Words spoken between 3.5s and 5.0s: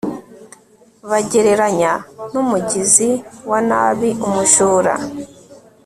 nabi.umujura